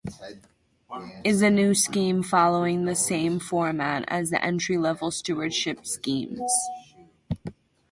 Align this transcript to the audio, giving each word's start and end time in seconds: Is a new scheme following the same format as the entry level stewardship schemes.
Is 1.23 1.43
a 1.43 1.51
new 1.51 1.75
scheme 1.75 2.23
following 2.23 2.85
the 2.85 2.95
same 2.95 3.39
format 3.39 4.03
as 4.07 4.31
the 4.31 4.43
entry 4.43 4.75
level 4.79 5.11
stewardship 5.11 5.85
schemes. 5.85 6.51